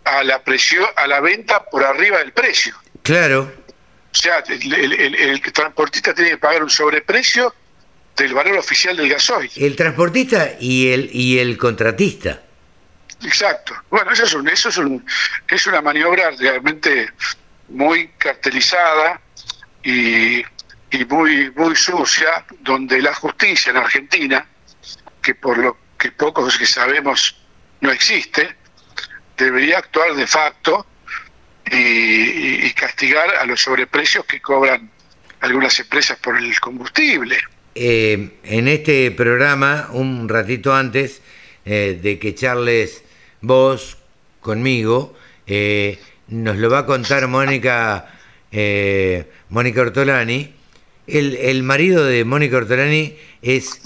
a 0.03 0.23
la 0.23 0.43
presión, 0.43 0.85
a 0.95 1.07
la 1.07 1.19
venta 1.19 1.65
por 1.65 1.83
arriba 1.83 2.19
del 2.19 2.31
precio. 2.31 2.75
Claro. 3.01 3.51
O 4.11 4.15
sea, 4.15 4.43
el, 4.47 5.41
transportista 5.53 6.13
tiene 6.13 6.31
que 6.31 6.37
pagar 6.37 6.61
un 6.63 6.69
sobreprecio 6.69 7.53
del 8.15 8.33
valor 8.35 8.59
oficial 8.59 8.95
del 8.95 9.09
gasoil. 9.09 9.49
El 9.55 9.75
transportista 9.75 10.51
y 10.59 10.91
el 10.91 11.09
y 11.11 11.39
el 11.39 11.57
contratista. 11.57 12.43
Exacto. 13.23 13.73
Bueno, 13.89 14.11
eso 14.11 14.25
es 14.25 14.33
un, 14.33 14.47
eso 14.47 14.69
es 14.69 14.77
un, 14.77 15.03
es 15.47 15.65
una 15.65 15.81
maniobra 15.81 16.29
realmente 16.31 17.09
muy 17.73 18.09
cartelizada 18.17 19.19
y, 19.83 20.39
y 20.91 21.05
muy 21.09 21.51
muy 21.51 21.75
sucia, 21.75 22.45
donde 22.61 23.01
la 23.01 23.13
justicia 23.13 23.71
en 23.71 23.77
Argentina, 23.77 24.47
que 25.21 25.35
por 25.35 25.57
lo 25.57 25.77
que 25.97 26.11
pocos 26.11 26.57
que 26.57 26.65
sabemos 26.65 27.37
no 27.81 27.91
existe, 27.91 28.55
debería 29.37 29.79
actuar 29.79 30.15
de 30.15 30.27
facto 30.27 30.85
y, 31.71 32.71
castigar 32.71 33.35
a 33.35 33.45
los 33.45 33.61
sobreprecios 33.61 34.25
que 34.25 34.41
cobran 34.41 34.89
algunas 35.39 35.79
empresas 35.79 36.17
por 36.19 36.37
el 36.37 36.59
combustible. 36.59 37.37
Eh, 37.75 38.39
en 38.43 38.67
este 38.67 39.09
programa, 39.11 39.89
un 39.91 40.27
ratito 40.27 40.75
antes 40.75 41.21
eh, 41.65 41.99
de 42.01 42.19
que 42.19 42.35
charles 42.35 43.03
vos 43.41 43.97
conmigo, 44.41 45.15
eh, 45.47 45.99
nos 46.33 46.57
lo 46.57 46.69
va 46.69 46.79
a 46.79 46.85
contar 46.85 47.27
Mónica, 47.27 48.09
Mónica 49.49 49.81
Ortolani. 49.81 50.53
El, 51.05 51.35
el 51.35 51.63
marido 51.63 52.05
de 52.05 52.23
Mónica 52.23 52.57
Ortolani 52.57 53.15
es 53.41 53.81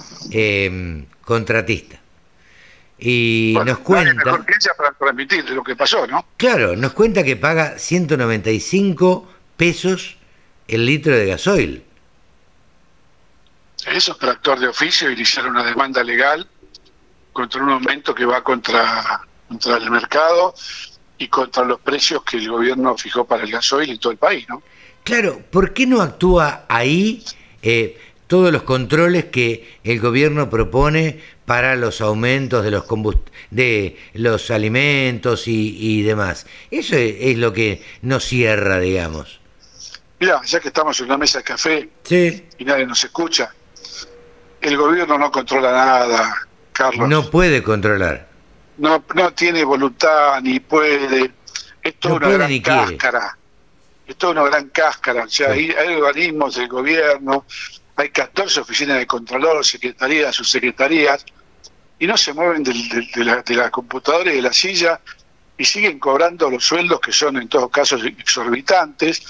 contratista 1.21 1.99
y 2.99 3.55
nos 3.65 3.79
cuenta 3.79 4.39
para 4.75 4.91
transmitir 4.93 5.49
lo 5.51 5.63
que 5.63 5.75
pasó, 5.75 6.07
¿no? 6.07 6.25
Claro, 6.37 6.75
nos 6.75 6.93
cuenta 6.93 7.23
que 7.23 7.35
paga 7.35 7.77
195 7.77 9.27
pesos 9.55 10.17
el 10.67 10.85
litro 10.85 11.15
de 11.15 11.27
gasoil. 11.27 11.83
Eso 13.85 14.11
es 14.11 14.17
tractor 14.17 14.59
de 14.59 14.67
oficio 14.67 15.11
hicieron 15.11 15.51
una 15.51 15.63
demanda 15.63 16.03
legal 16.03 16.47
contra 17.31 17.63
un 17.63 17.69
aumento 17.69 18.15
que 18.15 18.25
va 18.25 18.43
contra, 18.43 19.21
contra 19.47 19.77
el 19.77 19.91
mercado 19.91 20.55
y 21.17 21.27
contra 21.27 21.63
los 21.63 21.79
precios 21.79 22.23
que 22.23 22.37
el 22.37 22.49
gobierno 22.49 22.97
fijó 22.97 23.25
para 23.25 23.43
el 23.43 23.51
gasoil 23.51 23.89
en 23.89 23.99
todo 23.99 24.11
el 24.11 24.17
país, 24.17 24.47
¿no? 24.47 24.61
Claro, 25.03 25.41
¿por 25.49 25.73
qué 25.73 25.85
no 25.87 26.01
actúa 26.01 26.65
ahí 26.67 27.23
eh, 27.61 27.97
todos 28.27 28.51
los 28.51 28.63
controles 28.63 29.25
que 29.25 29.77
el 29.83 29.99
gobierno 29.99 30.49
propone 30.49 31.21
para 31.45 31.75
los 31.77 32.01
aumentos 32.01 32.63
de 32.63 32.71
los 32.71 32.85
de 33.49 33.97
los 34.13 34.51
alimentos 34.51 35.47
y, 35.47 36.03
demás. 36.03 36.45
Eso 36.69 36.97
es, 36.97 37.37
lo 37.37 37.53
que 37.53 37.81
no 38.01 38.19
cierra, 38.19 38.79
digamos. 38.79 39.39
Mira, 40.19 40.41
ya 40.45 40.59
que 40.59 40.67
estamos 40.67 40.99
en 40.99 41.05
una 41.05 41.17
mesa 41.17 41.37
de 41.37 41.43
café 41.45 41.89
y 42.57 42.65
nadie 42.65 42.85
nos 42.85 43.01
escucha, 43.01 43.53
el 44.59 44.75
gobierno 44.75 45.17
no 45.17 45.31
controla 45.31 45.71
nada, 45.71 46.35
Carlos. 46.73 47.07
No 47.07 47.29
puede 47.29 47.63
controlar. 47.63 48.26
No, 48.77 49.03
no 49.15 49.33
tiene 49.33 49.63
voluntad 49.63 50.41
ni 50.41 50.59
puede. 50.59 51.31
Es 51.81 51.95
toda 51.99 52.15
una 52.15 52.29
gran 52.29 52.59
cáscara. 52.59 53.37
Es 54.05 54.15
toda 54.15 54.33
una 54.33 54.43
gran 54.43 54.69
cáscara. 54.69 55.23
O 55.23 55.29
sea, 55.29 55.51
hay, 55.51 55.71
hay 55.71 55.95
organismos 55.95 56.55
del 56.55 56.67
gobierno, 56.67 57.45
hay 57.95 58.09
14 58.09 58.61
oficinas 58.61 58.97
de 58.99 59.07
controlor, 59.07 59.65
secretarías, 59.65 60.35
subsecretarías, 60.35 61.25
y 61.99 62.07
no 62.07 62.15
se 62.17 62.33
mueven 62.33 62.63
de, 62.63 62.73
la, 63.23 63.41
de 63.41 63.55
la 63.55 63.71
computadora 63.71 64.31
y 64.31 64.37
de 64.37 64.41
la 64.41 64.53
silla 64.53 64.99
y 65.57 65.65
siguen 65.65 65.99
cobrando 65.99 66.49
los 66.49 66.63
sueldos 66.63 66.99
que 66.99 67.11
son 67.11 67.37
en 67.37 67.47
todos 67.47 67.71
casos 67.71 68.03
exorbitantes 68.05 69.23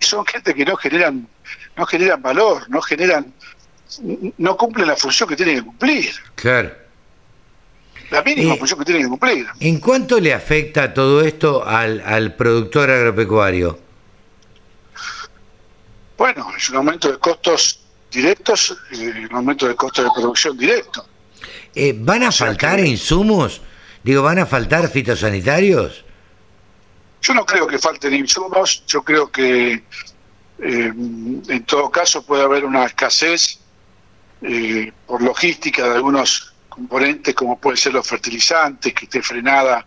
y 0.00 0.04
son 0.04 0.24
gente 0.24 0.54
que 0.54 0.64
no 0.64 0.76
generan 0.76 1.28
no 1.76 1.86
generan 1.86 2.22
valor 2.22 2.68
no 2.70 2.80
generan 2.80 3.32
no 4.38 4.56
cumplen 4.56 4.86
la 4.86 4.96
función 4.96 5.28
que 5.28 5.36
tienen 5.36 5.56
que 5.56 5.64
cumplir 5.64 6.10
claro 6.34 6.74
la 8.10 8.22
mínima 8.22 8.56
función 8.56 8.78
que 8.78 8.84
tienen 8.84 9.04
que 9.04 9.08
cumplir 9.08 9.46
¿en 9.60 9.80
cuánto 9.80 10.20
le 10.20 10.32
afecta 10.34 10.94
todo 10.94 11.22
esto 11.22 11.66
al, 11.66 12.00
al 12.00 12.34
productor 12.34 12.90
agropecuario? 12.90 13.78
bueno 16.16 16.46
es 16.56 16.68
un 16.70 16.76
aumento 16.76 17.10
de 17.10 17.18
costos 17.18 17.80
directos 18.10 18.76
y 18.92 19.06
un 19.06 19.34
aumento 19.34 19.68
de 19.68 19.74
costos 19.74 20.04
de 20.04 20.10
producción 20.14 20.56
directo 20.56 21.06
eh, 21.74 21.94
¿Van 21.96 22.22
a 22.24 22.32
faltar 22.32 22.80
insumos? 22.80 23.60
Digo, 24.02 24.22
¿van 24.22 24.38
a 24.38 24.46
faltar 24.46 24.88
fitosanitarios? 24.88 26.04
Yo 27.20 27.34
no 27.34 27.44
creo 27.44 27.66
que 27.66 27.78
falten 27.78 28.14
insumos, 28.14 28.84
yo 28.86 29.02
creo 29.02 29.30
que 29.30 29.74
eh, 29.74 29.82
en 30.58 31.64
todo 31.66 31.90
caso 31.90 32.24
puede 32.24 32.42
haber 32.42 32.64
una 32.64 32.84
escasez 32.84 33.60
eh, 34.42 34.92
por 35.06 35.22
logística 35.22 35.88
de 35.88 35.94
algunos 35.96 36.47
componentes 36.78 37.34
como 37.34 37.58
pueden 37.58 37.76
ser 37.76 37.92
los 37.92 38.06
fertilizantes, 38.06 38.94
que 38.94 39.06
esté 39.06 39.20
frenada 39.20 39.84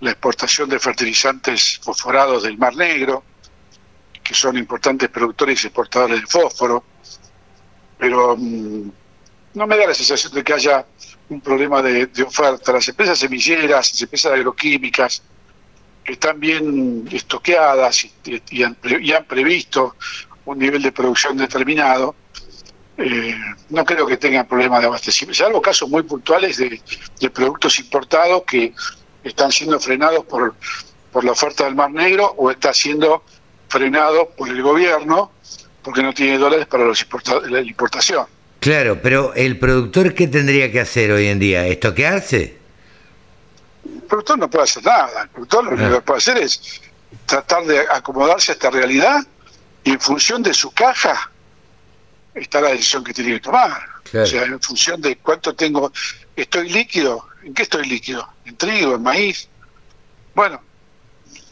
la 0.00 0.10
exportación 0.10 0.68
de 0.68 0.80
fertilizantes 0.80 1.78
fosforados 1.80 2.42
del 2.42 2.58
Mar 2.58 2.74
Negro, 2.74 3.22
que 4.22 4.34
son 4.34 4.58
importantes 4.58 5.08
productores 5.10 5.62
y 5.62 5.68
exportadores 5.68 6.20
de 6.20 6.26
fósforo, 6.26 6.82
pero 7.96 8.36
mm, 8.36 8.90
no 9.54 9.66
me 9.66 9.76
da 9.76 9.86
la 9.86 9.94
sensación 9.94 10.32
de 10.34 10.42
que 10.42 10.52
haya 10.54 10.84
un 11.28 11.40
problema 11.40 11.82
de, 11.82 12.10
oferta. 12.26 12.72
Las 12.72 12.88
empresas 12.88 13.18
semilleras, 13.18 13.92
las 13.92 14.02
empresas 14.02 14.32
agroquímicas, 14.32 15.22
están 16.04 16.40
bien 16.40 17.08
estoqueadas 17.12 18.08
y, 18.50 18.62
han, 18.64 18.74
previsto 19.24 19.94
un 20.46 20.58
nivel 20.58 20.82
de 20.82 20.90
producción 20.90 21.36
determinado. 21.36 22.16
Eh, 22.98 23.34
no 23.70 23.84
creo 23.84 24.06
que 24.06 24.16
tengan 24.16 24.46
problemas 24.48 24.80
de 24.80 24.86
abastecimiento, 24.86 25.44
salvo 25.44 25.62
casos 25.62 25.88
muy 25.88 26.02
puntuales 26.02 26.56
de, 26.56 26.80
productos 27.30 27.78
importados 27.78 28.42
que 28.42 28.74
están 29.22 29.52
siendo 29.52 29.78
frenados 29.78 30.24
por, 30.24 30.54
por 31.12 31.24
la 31.24 31.30
oferta 31.30 31.64
del 31.64 31.76
Mar 31.76 31.92
Negro 31.92 32.34
o 32.36 32.50
está 32.50 32.74
siendo 32.74 33.22
frenado 33.68 34.30
por 34.30 34.48
el 34.48 34.60
gobierno 34.62 35.30
porque 35.82 36.02
no 36.02 36.12
tiene 36.12 36.38
dólares 36.38 36.66
para 36.66 36.84
los 36.84 37.06
la 37.48 37.60
importación. 37.60 38.26
Claro, 38.60 39.00
pero 39.00 39.32
el 39.34 39.58
productor, 39.58 40.14
¿qué 40.14 40.26
tendría 40.26 40.72
que 40.72 40.80
hacer 40.80 41.12
hoy 41.12 41.28
en 41.28 41.38
día? 41.38 41.66
¿Estoquearse? 41.66 42.58
El 43.84 44.02
productor 44.02 44.38
no 44.38 44.50
puede 44.50 44.64
hacer 44.64 44.84
nada. 44.84 45.22
El 45.22 45.28
productor 45.28 45.64
lo 45.64 45.70
único 45.70 45.86
ah. 45.86 45.92
que 45.94 46.00
puede 46.00 46.18
hacer 46.18 46.38
es 46.38 46.82
tratar 47.26 47.64
de 47.64 47.80
acomodarse 47.80 48.50
a 48.50 48.54
esta 48.54 48.70
realidad 48.70 49.20
y 49.84 49.92
en 49.92 50.00
función 50.00 50.42
de 50.42 50.52
su 50.52 50.72
caja 50.72 51.30
está 52.40 52.60
la 52.60 52.70
decisión 52.70 53.04
que 53.04 53.12
tiene 53.12 53.34
que 53.34 53.40
tomar. 53.40 53.82
O 54.14 54.26
sea, 54.26 54.44
en 54.44 54.60
función 54.60 55.00
de 55.00 55.16
cuánto 55.16 55.54
tengo, 55.54 55.92
estoy 56.34 56.70
líquido, 56.70 57.28
¿en 57.42 57.52
qué 57.52 57.62
estoy 57.62 57.84
líquido? 57.86 58.26
¿En 58.44 58.56
trigo, 58.56 58.94
en 58.94 59.02
maíz? 59.02 59.48
Bueno, 60.34 60.62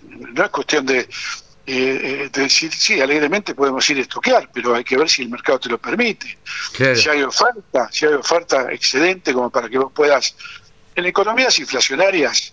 no 0.08 0.44
es 0.44 0.50
cuestión 0.50 0.86
de 0.86 1.00
eh, 1.00 1.08
eh, 1.66 2.30
decir, 2.32 2.72
sí, 2.72 3.00
alegremente 3.00 3.54
podemos 3.54 3.88
ir 3.90 3.98
a 3.98 4.02
estoquear, 4.02 4.48
pero 4.52 4.74
hay 4.74 4.84
que 4.84 4.96
ver 4.96 5.08
si 5.10 5.22
el 5.22 5.28
mercado 5.28 5.58
te 5.58 5.68
lo 5.68 5.78
permite. 5.78 6.38
Si 6.94 7.08
hay 7.08 7.22
oferta, 7.22 7.88
si 7.90 8.06
hay 8.06 8.14
oferta 8.14 8.72
excedente 8.72 9.32
como 9.32 9.50
para 9.50 9.68
que 9.68 9.78
vos 9.78 9.92
puedas, 9.92 10.36
en 10.94 11.04
economías 11.04 11.58
inflacionarias, 11.58 12.52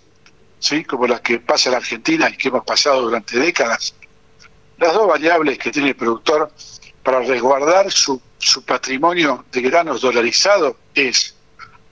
¿sí? 0.59 0.83
como 0.83 1.05
las 1.05 1.21
que 1.21 1.39
pasa 1.39 1.69
en 1.69 1.75
Argentina 1.75 2.29
y 2.29 2.37
que 2.37 2.47
hemos 2.47 2.65
pasado 2.65 3.03
durante 3.03 3.37
décadas, 3.37 3.93
las 4.79 4.93
dos 4.93 5.07
variables 5.07 5.59
que 5.59 5.71
tiene 5.71 5.89
el 5.89 5.95
productor 5.95 6.51
para 7.03 7.19
resguardar 7.19 7.91
su, 7.91 8.22
su 8.38 8.63
patrimonio 8.63 9.45
de 9.51 9.62
granos 9.62 10.01
dolarizado 10.01 10.77
es, 10.95 11.36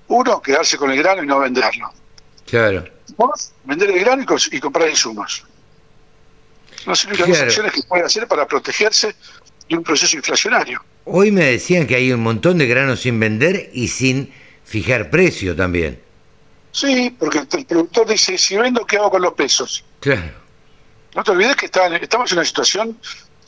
uno, 0.07 0.41
quedarse 0.41 0.77
con 0.77 0.91
el 0.91 0.97
grano 0.97 1.23
y 1.23 1.27
no 1.27 1.39
venderlo. 1.39 1.91
Claro. 2.45 2.85
Dos, 3.17 3.51
vender 3.65 3.91
el 3.91 3.99
grano 3.99 4.25
y 4.51 4.59
comprar 4.59 4.89
insumos. 4.89 5.45
No 6.85 6.95
sé 6.95 7.09
las 7.15 7.41
acciones 7.41 7.73
que 7.73 7.83
puede 7.83 8.03
hacer 8.03 8.27
para 8.27 8.47
protegerse 8.47 9.15
de 9.69 9.77
un 9.77 9.83
proceso 9.83 10.17
inflacionario. 10.17 10.83
Hoy 11.05 11.31
me 11.31 11.45
decían 11.45 11.85
que 11.85 11.95
hay 11.95 12.11
un 12.11 12.21
montón 12.21 12.57
de 12.57 12.67
granos 12.67 13.01
sin 13.01 13.19
vender 13.19 13.69
y 13.73 13.89
sin 13.89 14.33
fijar 14.63 15.09
precio 15.09 15.55
también. 15.55 16.01
Sí, 16.71 17.15
porque 17.19 17.39
el 17.39 17.65
productor 17.65 18.07
dice, 18.07 18.37
si 18.37 18.55
vendo, 18.55 18.85
¿qué 18.85 18.97
hago 18.97 19.11
con 19.11 19.21
los 19.21 19.33
pesos? 19.33 19.83
Claro. 19.99 20.41
No 21.15 21.23
te 21.23 21.31
olvides 21.31 21.55
que 21.57 21.65
estamos 21.65 22.31
en 22.31 22.37
una 22.37 22.45
situación 22.45 22.97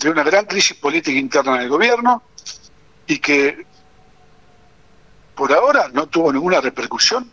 de 0.03 0.09
una 0.09 0.23
gran 0.23 0.45
crisis 0.45 0.77
política 0.77 1.17
interna 1.17 1.55
en 1.55 1.61
el 1.63 1.69
gobierno, 1.69 2.23
y 3.07 3.19
que 3.19 3.65
por 5.35 5.51
ahora 5.51 5.89
no 5.91 6.07
tuvo 6.07 6.31
ninguna 6.31 6.61
repercusión 6.61 7.29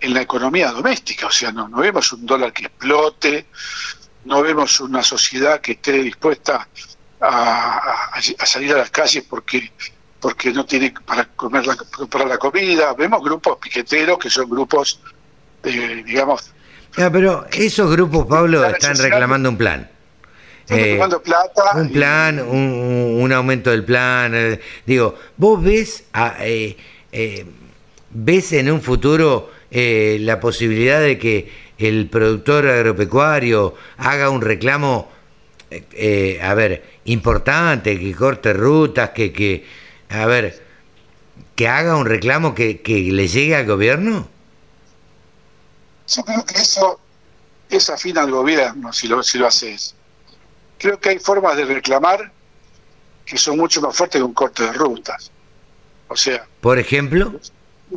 en 0.00 0.14
la 0.14 0.22
economía 0.22 0.70
doméstica, 0.72 1.26
o 1.26 1.30
sea, 1.30 1.52
no, 1.52 1.68
no 1.68 1.78
vemos 1.78 2.12
un 2.12 2.26
dólar 2.26 2.52
que 2.52 2.66
explote, 2.66 3.46
no 4.24 4.42
vemos 4.42 4.80
una 4.80 5.02
sociedad 5.02 5.60
que 5.60 5.72
esté 5.72 5.92
dispuesta 5.92 6.68
a, 7.20 8.10
a, 8.12 8.46
salir 8.46 8.72
a 8.74 8.78
las 8.78 8.90
calles 8.90 9.24
porque 9.28 9.70
porque 10.20 10.52
no 10.52 10.64
tiene 10.64 10.94
para 11.04 11.24
comer 11.24 11.66
la, 11.66 11.76
comprar 11.76 12.28
la 12.28 12.38
comida. 12.38 12.94
Vemos 12.94 13.24
grupos 13.24 13.58
piqueteros 13.58 14.18
que 14.18 14.30
son 14.30 14.48
grupos, 14.48 15.00
de, 15.64 16.04
digamos... 16.04 16.52
Ah, 16.96 17.10
pero 17.12 17.44
esos 17.50 17.90
grupos, 17.90 18.26
Pablo, 18.26 18.64
están 18.64 18.96
reclamando 18.96 19.48
un 19.48 19.58
plan. 19.58 19.90
Eh, 20.72 21.00
plata. 21.22 21.62
Un 21.74 21.92
plan, 21.92 22.40
un, 22.40 23.18
un, 23.20 23.32
aumento 23.32 23.70
del 23.70 23.84
plan. 23.84 24.32
Eh, 24.34 24.60
digo, 24.86 25.14
vos 25.36 25.62
ves, 25.62 26.04
a, 26.12 26.36
eh, 26.40 26.76
ves 28.10 28.52
en 28.52 28.70
un 28.70 28.80
futuro 28.80 29.50
la 29.70 30.38
posibilidad 30.38 31.00
de 31.00 31.18
que 31.18 31.50
el 31.78 32.08
productor 32.08 32.66
agropecuario 32.68 33.74
haga 33.96 34.28
un 34.28 34.42
reclamo, 34.42 35.10
a 35.70 36.54
ver, 36.54 36.84
importante, 37.06 37.98
que 37.98 38.14
corte 38.14 38.52
rutas, 38.52 39.10
que, 39.10 39.32
que, 39.32 39.64
a 40.10 40.26
ver, 40.26 40.62
que 41.54 41.68
haga 41.68 41.96
un 41.96 42.04
reclamo 42.04 42.54
que, 42.54 42.82
que 42.82 42.98
le 43.12 43.28
llegue 43.28 43.56
al 43.56 43.64
gobierno? 43.66 44.28
Yo 46.06 46.22
creo 46.24 46.44
que 46.44 46.58
eso 46.60 47.00
es 47.70 47.88
afín 47.88 48.18
al 48.18 48.30
gobierno 48.30 48.92
si 48.92 49.08
lo, 49.08 49.22
si 49.22 49.38
lo 49.38 49.46
haces. 49.46 49.94
Creo 50.82 50.98
que 50.98 51.10
hay 51.10 51.20
formas 51.20 51.56
de 51.56 51.64
reclamar 51.64 52.32
que 53.24 53.38
son 53.38 53.56
mucho 53.56 53.80
más 53.80 53.96
fuertes 53.96 54.18
que 54.18 54.24
un 54.24 54.34
corte 54.34 54.64
de 54.64 54.72
rutas. 54.72 55.30
O 56.08 56.16
sea. 56.16 56.44
Por 56.60 56.76
ejemplo. 56.76 57.38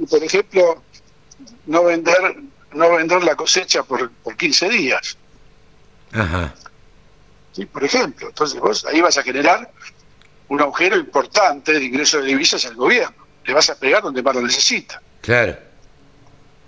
Por 0.08 0.24
ejemplo, 0.24 0.84
no 1.66 1.84
vender 1.86 2.36
no 2.74 2.96
vender 2.96 3.24
la 3.24 3.36
cosecha 3.36 3.82
por, 3.82 4.12
por 4.12 4.38
15 4.38 4.70
días. 4.70 5.18
Ajá. 6.12 6.54
¿Sí? 7.54 7.66
Por 7.66 7.84
ejemplo, 7.84 8.28
entonces 8.28 8.60
vos 8.60 8.86
ahí 8.86 9.02
vas 9.02 9.18
a 9.18 9.24
generar 9.24 9.72
un 10.50 10.62
agujero 10.62 10.98
importante 10.98 11.74
de 11.74 11.84
ingresos 11.84 12.22
de 12.22 12.28
divisas 12.28 12.68
al 12.68 12.76
gobierno. 12.76 13.26
Le 13.46 13.54
vas 13.54 13.68
a 13.72 13.80
pegar 13.80 14.04
donde 14.04 14.22
más 14.22 14.36
lo 14.36 14.42
necesita. 14.42 15.02
Claro. 15.22 15.58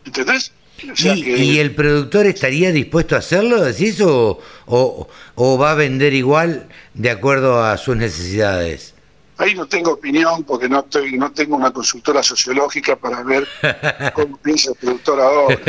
¿Entendés? 0.03 0.51
O 0.91 0.95
sea 0.95 1.15
¿Y, 1.15 1.23
que... 1.23 1.37
¿Y, 1.37 1.59
el 1.59 1.73
productor 1.73 2.27
estaría 2.27 2.71
dispuesto 2.71 3.15
a 3.15 3.19
hacerlo, 3.19 3.63
decís, 3.63 3.99
o, 4.01 4.39
o, 4.65 5.07
o 5.35 5.57
va 5.57 5.71
a 5.71 5.75
vender 5.75 6.13
igual 6.13 6.67
de 6.93 7.09
acuerdo 7.09 7.63
a 7.63 7.77
sus 7.77 7.95
necesidades? 7.95 8.93
Ahí 9.37 9.53
no 9.53 9.67
tengo 9.67 9.91
opinión 9.93 10.43
porque 10.43 10.67
no 10.67 10.79
estoy, 10.79 11.17
no 11.17 11.31
tengo 11.31 11.55
una 11.55 11.71
consultora 11.71 12.23
sociológica 12.23 12.95
para 12.95 13.23
ver 13.23 13.47
cómo 14.13 14.37
piensa 14.37 14.71
el 14.71 14.77
productor 14.77 15.19
ahora. 15.19 15.59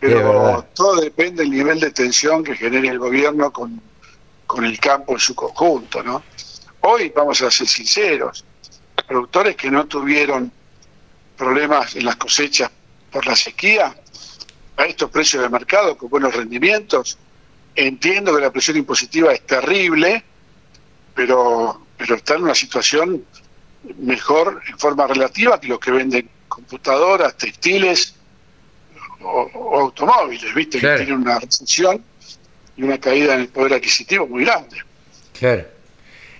Pero 0.00 0.66
todo 0.74 1.00
depende 1.00 1.42
del 1.42 1.50
nivel 1.50 1.78
de 1.78 1.90
tensión 1.90 2.42
que 2.42 2.56
genere 2.56 2.88
el 2.88 2.98
gobierno 2.98 3.52
con, 3.52 3.80
con 4.46 4.64
el 4.64 4.80
campo 4.80 5.12
en 5.12 5.18
su 5.18 5.34
conjunto, 5.34 6.02
¿no? 6.02 6.22
Hoy, 6.80 7.12
vamos 7.14 7.42
a 7.42 7.50
ser 7.50 7.68
sinceros, 7.68 8.44
productores 9.06 9.56
que 9.56 9.70
no 9.70 9.84
tuvieron 9.84 10.50
problemas 11.36 11.94
en 11.96 12.06
las 12.06 12.16
cosechas 12.16 12.70
por 13.10 13.26
la 13.26 13.36
sequía, 13.36 13.94
a 14.76 14.84
estos 14.84 15.10
precios 15.10 15.42
de 15.42 15.48
mercado 15.48 15.96
con 15.96 16.08
buenos 16.08 16.34
rendimientos, 16.34 17.18
entiendo 17.74 18.34
que 18.34 18.40
la 18.40 18.50
presión 18.50 18.76
impositiva 18.76 19.32
es 19.32 19.46
terrible, 19.46 20.24
pero 21.14 21.80
pero 22.00 22.14
está 22.14 22.34
en 22.36 22.44
una 22.44 22.54
situación 22.54 23.22
mejor 23.98 24.62
en 24.66 24.78
forma 24.78 25.06
relativa 25.06 25.60
que 25.60 25.68
los 25.68 25.78
que 25.78 25.90
venden 25.90 26.26
computadoras, 26.48 27.36
textiles 27.36 28.14
o, 29.20 29.80
automóviles, 29.80 30.54
¿viste? 30.54 30.80
Que 30.80 30.96
tienen 30.96 31.18
una 31.20 31.38
recesión 31.38 32.02
y 32.74 32.82
una 32.82 32.98
caída 32.98 33.34
en 33.34 33.42
el 33.42 33.48
poder 33.48 33.74
adquisitivo 33.74 34.26
muy 34.26 34.46
grande. 34.46 34.78
Claro. 35.38 35.66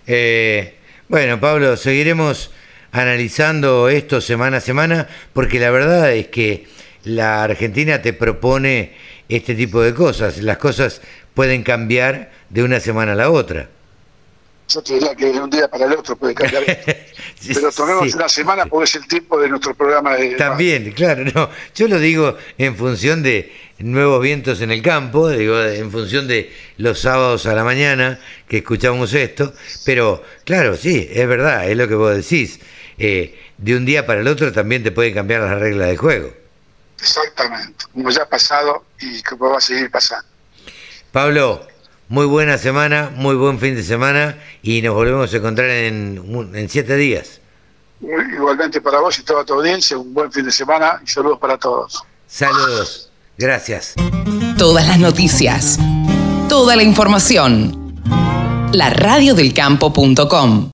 Eh, 0.07 0.79
bueno, 1.09 1.39
Pablo, 1.39 1.77
seguiremos 1.77 2.51
analizando 2.93 3.89
esto 3.89 4.21
semana 4.21 4.59
a 4.59 4.61
semana, 4.61 5.09
porque 5.33 5.61
la 5.61 5.71
verdad 5.71 6.13
es 6.13 6.29
que 6.29 6.67
la 7.05 7.43
Argentina 7.43 8.03
te 8.03 8.13
propone 8.13 8.93
este 9.29 9.55
tipo 9.55 9.81
de 9.83 9.95
cosas. 9.95 10.39
Las 10.39 10.59
cosas 10.59 11.01
pueden 11.35 11.63
cambiar 11.63 12.31
de 12.49 12.63
una 12.63 12.81
semana 12.81 13.13
a 13.13 13.17
la 13.17 13.31
otra 13.31 13.69
yo 14.71 14.83
te 14.83 14.95
diría 14.95 15.15
que 15.15 15.33
de 15.33 15.41
un 15.41 15.51
día 15.51 15.69
para 15.69 15.87
el 15.87 15.93
otro 15.93 16.17
puede 16.17 16.35
cambiar 16.35 16.65
Pero 17.47 17.73
tomemos 17.73 18.15
una 18.15 18.29
semana 18.29 18.67
porque 18.67 18.85
es 18.85 18.95
el 18.97 19.07
tiempo 19.09 19.41
de 19.41 19.49
nuestro 19.49 19.75
programa 19.75 20.15
de... 20.15 20.37
También, 20.37 20.93
claro, 20.93 21.25
no. 21.35 21.51
Yo 21.75 21.89
lo 21.89 21.99
digo 21.99 22.37
en 22.59 22.77
función 22.77 23.23
de 23.23 23.53
nuevos 23.79 24.23
vientos 24.23 24.61
en 24.61 24.71
el 24.71 24.83
campo, 24.83 25.31
digo, 25.31 25.61
en 25.63 25.91
función 25.91 26.29
de 26.29 26.55
los 26.77 27.01
sábados 27.01 27.47
a 27.47 27.55
la 27.55 27.65
mañana 27.65 28.21
que 28.47 28.59
escuchamos 28.59 29.15
esto, 29.15 29.55
pero 29.85 30.23
claro, 30.45 30.77
sí, 30.77 31.09
es 31.11 31.27
verdad, 31.27 31.69
es 31.69 31.77
lo 31.77 31.89
que 31.89 31.95
vos 31.95 32.15
decís. 32.15 32.61
Eh, 32.99 33.39
de 33.57 33.77
un 33.77 33.87
día 33.87 34.07
para 34.07 34.21
el 34.21 34.29
otro 34.29 34.53
también 34.53 34.83
te 34.83 34.93
pueden 34.93 35.15
cambiar 35.15 35.41
las 35.41 35.59
reglas 35.59 35.89
de 35.89 35.97
juego. 35.97 36.35
Exactamente, 37.01 37.87
como 37.93 38.11
ya 38.11 38.23
ha 38.23 38.29
pasado 38.29 38.85
y 39.01 39.23
como 39.23 39.51
va 39.51 39.59
a 39.59 39.61
seguir 39.63 39.91
pasando. 39.91 40.29
Pablo, 41.11 41.67
muy 42.11 42.27
buena 42.27 42.59
semana, 42.59 43.11
muy 43.15 43.37
buen 43.37 43.61
fin 43.61 43.77
de 43.77 43.85
semana 43.85 44.37
y 44.63 44.83
nos 44.83 44.95
volvemos 44.95 45.33
a 45.33 45.37
encontrar 45.37 45.71
en, 45.71 46.51
en 46.55 46.69
siete 46.69 46.97
días. 46.97 47.41
Igualmente 48.01 48.81
para 48.81 48.99
vos 48.99 49.17
y 49.21 49.23
toda 49.23 49.45
tu 49.45 49.55
audiencia, 49.55 49.97
un 49.97 50.13
buen 50.13 50.31
fin 50.33 50.45
de 50.45 50.51
semana 50.51 51.01
y 51.05 51.09
saludos 51.09 51.39
para 51.39 51.57
todos. 51.57 52.03
Saludos, 52.27 53.13
gracias. 53.39 53.95
Todas 54.59 54.89
las 54.89 54.99
noticias, 54.99 55.79
toda 56.49 56.75
la 56.75 56.83
información. 56.83 57.95
La 58.73 58.91
radiodelcampo.com 58.91 60.69